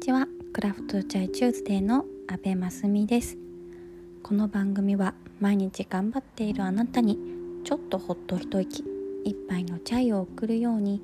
[0.00, 0.26] ちは。
[0.54, 3.36] クラフトチャイチューズデーの阿部真澄です。
[4.22, 7.18] この番組は毎日頑張っているあなたに
[7.64, 8.82] ちょっとほっと一息
[9.26, 11.02] 一杯のチャイを送るように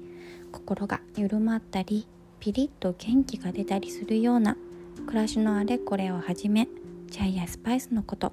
[0.51, 2.09] 心が緩まったり
[2.41, 4.57] ピリッと元気が出たりするような
[5.07, 6.67] 暮らしのあれこれをはじめ
[7.11, 8.33] チャイやスパイスのこと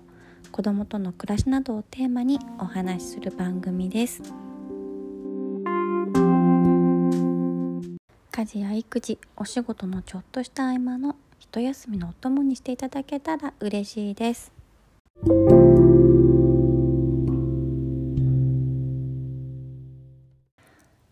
[0.54, 4.43] 子供との暮らしなどをテーマにお話しする番組です。
[8.44, 14.52] 家事や育児お仕事のちょっとした合間の一休みのお供にしていただけたら嬉しいです。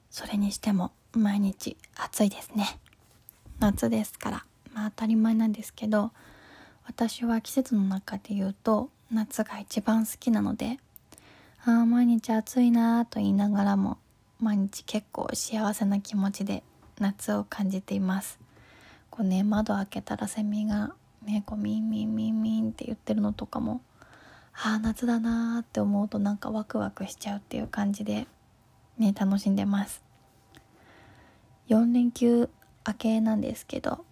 [0.09, 2.77] それにしても毎日暑いですね。
[3.61, 6.11] 夏ですからまあ当たり前なんですけど
[6.85, 10.79] 私は季節の中で言うと夏が一番好きなので
[11.63, 13.99] ああ毎日暑いなと言いながらも
[14.41, 16.63] 毎日結構幸せな気持ちで
[17.01, 18.39] 夏を感じています。
[19.09, 23.81] こうね窓開けたらセミがねこうミンミンミンミンって言ってるのとかも
[24.53, 28.27] ああ夏だなーって思うとなんかワクワクしちゃうっていう感じで
[28.97, 30.03] ね楽しんでます。
[31.69, 32.49] 4連休
[32.87, 34.05] 明けなんですけど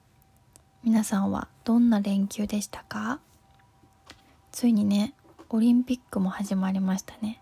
[0.83, 3.19] 皆さんはどんな連休でしたか？
[4.51, 5.13] ついにね
[5.49, 7.41] オリンピックも始まりましたね。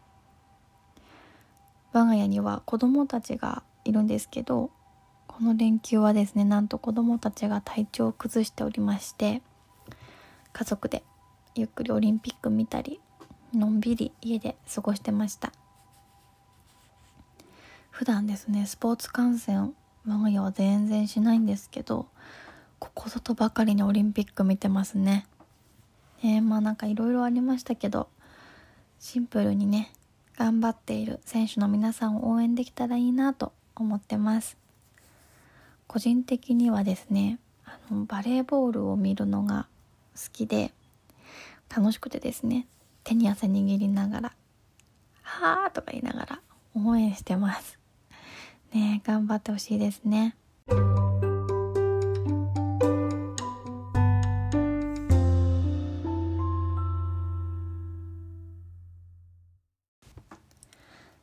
[1.94, 4.72] 我が家には子供たちがいるんですけど
[5.38, 9.44] この連休はですねなんと子供たちが体調を崩しておりまして
[10.52, 11.04] 家族で
[11.54, 13.00] ゆっくりオリンピック見たり
[13.54, 15.54] のんびり家で過ごしてました。
[17.92, 19.76] 普段ですねスポーツ観戦
[20.08, 22.08] 我が家は全然しないんですけど
[22.80, 25.28] ここぞとばかりにオリンピック見てますね。
[26.24, 28.10] えー、まあなんかいろいろありましたけど
[29.00, 29.92] シンプルにね
[30.36, 34.58] 頑張っている選手の皆さんを応援できたらいいなと思ってます。
[35.88, 39.68] 個人的にはですねあのバレーボールを見るのが
[40.16, 40.74] 好きで
[41.76, 42.68] 楽しくてですね
[43.04, 44.34] 手に汗握りながら
[45.24, 46.42] 「はあ」とか言いながら
[46.76, 47.80] 応援してます。
[48.74, 50.36] ね頑張ってほしいですね。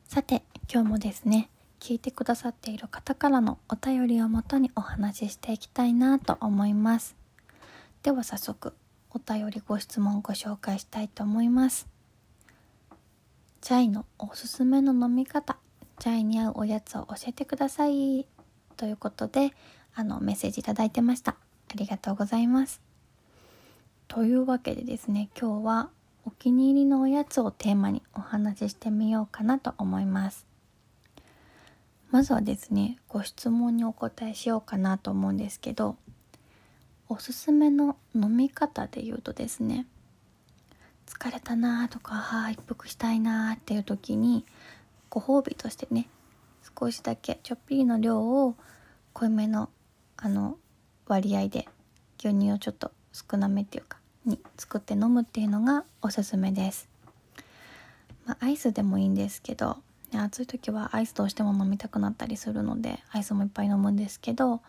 [0.07, 1.49] さて今日もですね
[1.85, 7.15] 聞いてくださっている方からのお便りをもとにお話ししていきたいなと思います。
[8.01, 8.73] では早速
[9.11, 11.87] お便りご質問ご紹介したいと思います。
[13.61, 15.59] チャイのおすすめの飲み方
[15.99, 18.25] チャイに合うおやつを教えてください。
[18.77, 19.53] ということで
[19.93, 21.33] あのメッセージいただいてました。
[21.33, 22.81] ありがとうございます。
[24.07, 25.89] というわけでですね今日は
[26.25, 30.54] お気に入りのおやつをテーマにお話ししてみようかなと思います。
[32.15, 35.97] まずはですねご質問にお答えしようかなと思うんですけど
[37.09, 39.85] おすすめの飲み方で言うとですね
[41.07, 44.45] 疲れたなーとかは一服したいなーっていう時に
[45.09, 46.07] ご褒美としてね
[46.79, 48.55] 少しだけちょっぴりの量を
[49.11, 49.69] 濃いめの
[50.15, 50.55] あの
[51.07, 51.67] 割合で
[52.19, 56.87] 牛乳をちょっと少なめっていうかに作って飲むっていうのがおすすめです、
[58.25, 59.79] まあ、アイスでもいいんですけど
[60.17, 64.61] 暑い時はアイスどうしても飲みたくなったりするのでアイスもいっぱい飲むんですけど、ま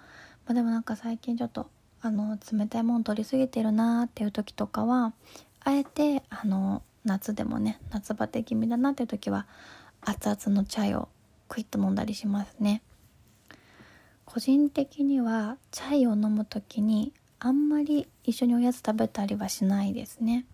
[0.48, 1.68] あ、でもなんか最近ちょっと
[2.00, 5.12] あの冷たいもの取りすぎてるなーっていう時とかは
[5.60, 9.46] あえてあの夏でもね夏バテ気味だなっていう時は
[10.02, 11.08] 熱々のチャイを
[11.48, 12.82] クイッと飲んだりしますね。
[14.24, 20.44] 個人的にはチャイを飲む時にあんまり一緒におやつ食べたりはしないですね。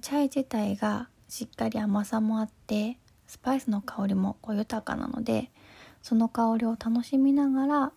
[0.00, 5.50] チャイ自体がしっかり甘さもあってスパイスの香りもこう豊かなので
[6.02, 7.92] その香りを楽しみながら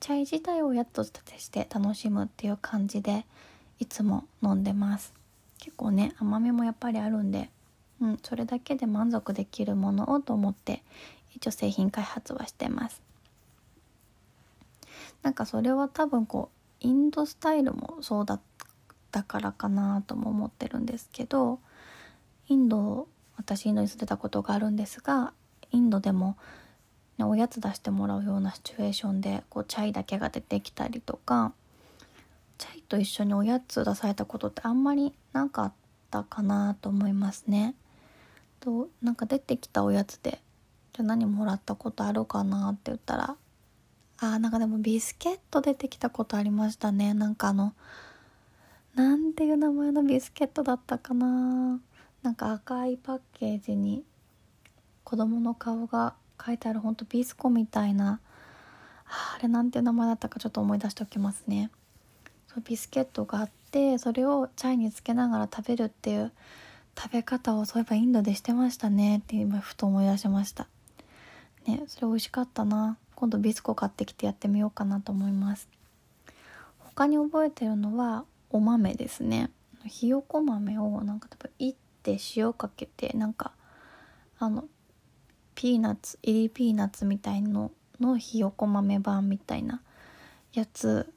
[0.00, 3.24] チャイ自体をやつとして楽しむっていう感じで
[3.78, 5.14] いつも飲んでます。
[5.58, 7.48] 結構ね甘みもやっぱりあるんで、
[8.00, 10.82] うん、それだけで満足できるものをと思って
[11.34, 13.02] 一応製品開発はしてます。
[15.22, 16.50] なんかそれは多分こ
[16.82, 18.40] うインドスタイルもそうだっ
[19.10, 21.60] たからかなとも思ってるんですけど
[22.48, 25.32] インド私インドに住んでたことがあるんですが
[25.70, 26.36] インドでも、
[27.18, 31.52] ね、おやつ出してもらうようなシチュエーションでこうチャイだけが出てきたりとか
[32.58, 35.72] チャイと一緒におやつ出されたことってあんまりなかっ
[36.10, 37.74] たかなと思いますね。
[38.60, 40.40] となんか出てきたおやつで
[40.94, 43.36] じゃあ何もらったことあるかなって言ったら
[44.18, 47.74] あーなんかでもビスケット出てきたことありましたねなんかあの
[48.94, 51.80] なんていう名前のビスケットだったかな
[52.34, 54.02] なんか赤いパッケージに
[55.04, 56.14] 子供の顔が
[56.44, 58.18] 書いてあるほんとビスコみたいな
[59.06, 61.70] あれなんて名前だったかちょっと思い出しておきますね。
[62.48, 66.32] そうビスケットがあってそれをチャイにつけながら食べるっていう
[66.98, 70.66] 食べ方をそういえばインドでしてましたねって今ふと思い出しました。
[71.68, 72.98] ねそれ美味しかったな。
[73.14, 75.68] 今度ビスコ買ってきてやってみようかなと思います。
[76.78, 79.50] 他に覚えてるのはお豆ですね。
[79.86, 81.50] ひよこ豆をなんか多分
[82.12, 83.52] って塩かけてなんか
[84.38, 84.64] あの
[85.54, 89.80] ピーナッツ入りピーナッツみたいののひよこ豆版みたいな
[90.52, 91.10] やつ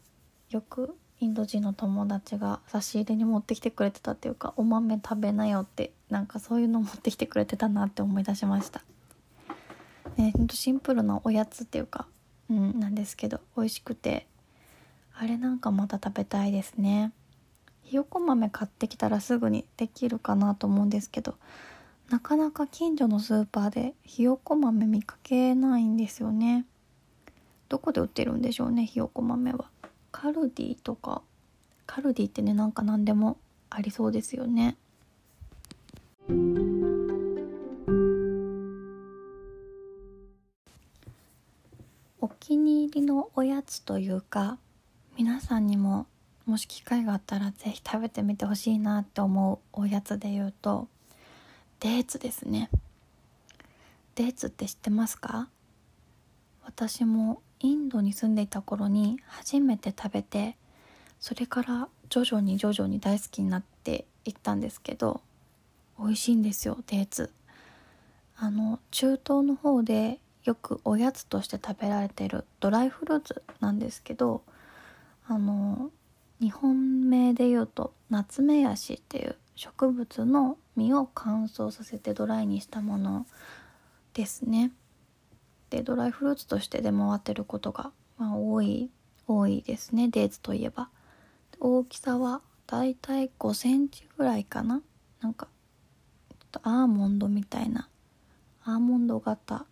[0.50, 8.84] よくインド人の友達が差し入れに持ってきてくれてたっていうかお豆食べなよってなんかそういうの持ってきてくれてたなって思い出しました。
[10.16, 12.07] ね、ほんとシンプルなおやつっていうか、
[12.50, 14.25] うん、なんですけど美味しくて
[15.13, 17.12] あれなんかまた食べたいですね。
[17.88, 21.36] ひよこ豆買ってきたらすぐにできるかなと思うんですけど
[22.10, 26.66] なかなか近所のスーパーでひよこ豆見かけないんですよね。
[27.69, 29.69] どこで売ってるんでしょうねひよこ豆は。
[30.12, 31.22] カルディとか。
[31.86, 33.38] カルディってねなんか何でも
[33.69, 34.75] ありそうですよね。
[42.19, 44.57] お気に入りのおやつというか
[45.18, 46.06] 皆さんにも
[46.47, 50.88] もし機会があったら是非食べてみてほしいなって思うおやつで言うと
[51.81, 52.69] デーツですね。
[54.15, 55.49] デーツって知ってますか？
[56.63, 60.57] 私もインドに住んでいた頃に初めて食べて
[61.19, 65.21] それから徐々に徐々に大好きになっていったんですけど
[66.00, 67.29] 美味しいんですよデーツ。
[68.38, 74.43] あの中東の方でよくおやつとして食べられてるドライフルーツなんですけど
[75.27, 75.91] あの
[76.39, 83.25] 日本名で言うとナツメヤシっていう植物の実を乾燥させてドライにしたもの
[84.13, 84.72] ですね。
[85.69, 88.89] でドライフルーツとして出回ってることが、まあ、多い
[89.28, 90.89] 多いですねデーツといえば。
[91.60, 94.81] 大きさはだいたい5センチぐらいかな
[95.22, 95.48] なんか
[96.30, 97.89] ちょっとアーモンドみたいな
[98.63, 99.66] アーモンド型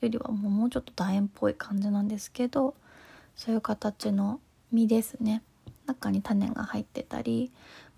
[0.00, 2.74] よりはもうちょっと楕円っぽい感じなんですけど
[3.36, 4.40] そういう形の
[4.72, 5.42] 実ですね
[5.88, 7.50] 中に種が入ってたり、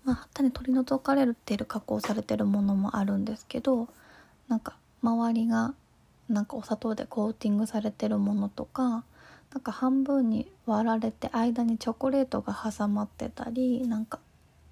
[0.05, 3.89] まあ、種取り除かれてる加工されてるものもあるんですけど
[4.47, 5.73] なんか周りが
[6.29, 9.03] なんかお砂糖でコーティングされてるものとか
[9.53, 14.19] なんか半分に割られて間にチョコレートが挟まってたりなんか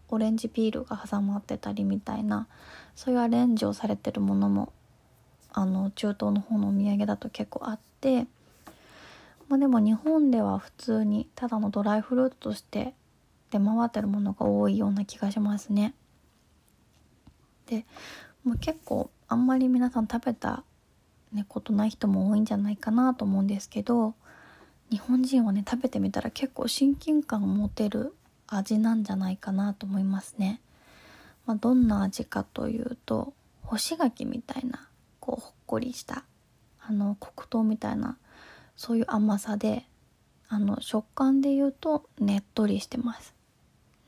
[0.08, 2.48] オレンジピールが挟まってたりみたいな
[2.96, 4.72] そういうアレンジをされてるものも
[5.52, 8.26] あの中東の方のお土産だと結構あって
[9.50, 12.94] まあ、でも日本では普通にただのドライフルーツとして
[13.52, 15.94] 出回ってるものが多いような気がしますね。
[17.68, 17.86] で
[18.44, 20.64] もう結構あんまり皆さん食べた、
[21.32, 24.16] ね、ことない人も多いんじゃないかなと思うんですけど
[24.90, 28.16] 日本人はね食べてみたら結構親近感を持てる
[28.48, 30.62] 味なんじゃないかなと思いますね。
[31.46, 34.88] まあ、どんな味かというと干し柿みたいな
[35.20, 36.24] こうほっこりした
[36.80, 38.18] あの黒糖みたいな
[38.76, 39.86] そういう甘さで
[40.48, 43.34] あの食感で言うとねっとりしてます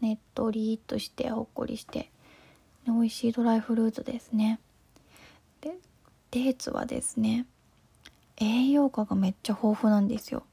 [0.01, 2.11] ねっとりとしてほっこりして
[2.87, 4.59] 美味しいドライフルーツですね。
[5.61, 5.75] で
[6.31, 7.45] デーツはですね
[8.37, 10.43] 栄養価がめっちゃ豊富なんですよ。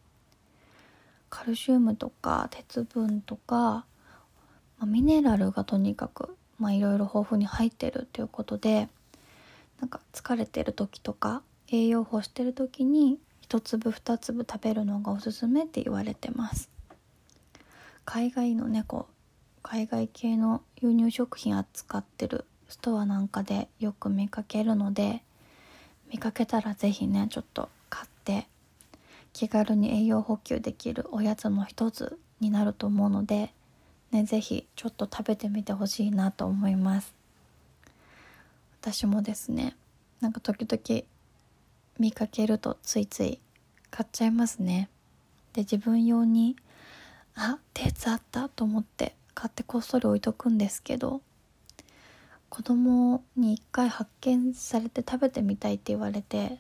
[1.30, 3.84] カルシウムとか鉄分とか、ま
[4.82, 8.88] あ、ミネラルがとにかくまあいろいろ豊富に入ってるっていうことで
[9.80, 13.18] なんか疲れてる時とか栄養欲してる時に
[13.49, 16.70] 1粒2粒食べるのがおすすめって言われてます。
[18.04, 19.06] 海外の猫
[19.70, 25.22] 海外系の輸入食品扱ってるストアなんかでよく見かけるので
[26.10, 28.46] 見かけたら是非ねちょっと買って
[29.34, 33.52] 気軽に栄養補給できるおやつの一つになると思うので
[34.10, 37.12] ね是非ちょっと食べてみてほしいなと思います。
[38.80, 39.76] 私もですね
[40.22, 41.02] なんか時々
[41.98, 43.38] 見かけるとついつい
[43.90, 44.88] 買っちゃいますね。
[45.52, 46.56] で自分用に
[47.34, 51.23] あデーツあったと思って買ってこっそり置いとくんですけど
[52.49, 56.59] 子供に一回発見されて食べてみたいって言われて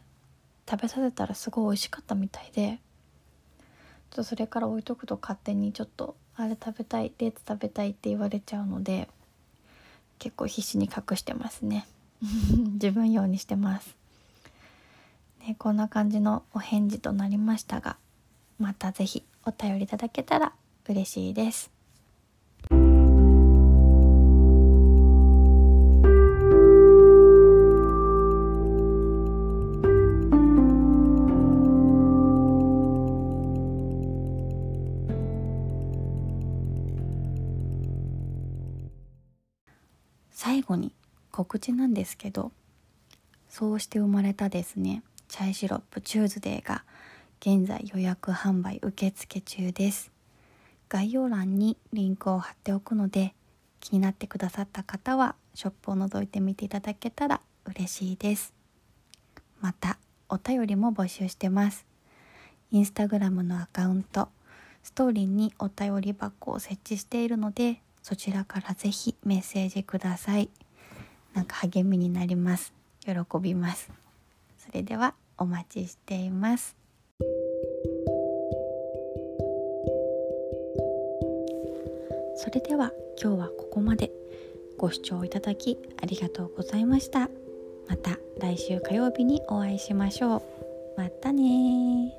[0.70, 2.78] 食べさせたらすごい美味しかったみたいで
[4.10, 9.08] ちょっとそれから置いとくと勝手にちょっとあれ食べたいデーツ食べたいって言われちゃうので
[10.20, 11.84] 結構必死に隠してますね
[12.74, 13.96] 自分用にしてます
[15.40, 17.96] ね、こんな感じのお返事となりましたが
[18.60, 20.52] また是非お便りいただけたら
[20.86, 21.77] 嬉しいです。
[41.58, 42.52] 告知なんですけど
[43.48, 46.84] そうして生まれたですねチャイシロップチューズデーが
[47.40, 50.10] 現在予約販売受付中です。
[50.88, 53.34] 概要欄にリンクを貼っておくので
[53.78, 58.54] 気になってくださった方はショップを覗いてみていただけたら嬉しいです。
[59.60, 59.98] また
[60.28, 61.84] お便りも募集してます。
[62.70, 64.28] インスタグラムのアカウント
[64.82, 70.48] ストーリーにお便り箱を設置しているのでそちらからぜひメッセージください。
[71.34, 72.72] なんか励みになります。
[73.04, 73.90] 喜びます。
[74.58, 76.76] それではお待ちしています。
[82.36, 84.10] それでは今日はここまで。
[84.78, 87.28] ご視聴いただきありがとうございました。
[87.88, 90.42] また来週火曜日にお会いしましょう。
[90.96, 92.12] またね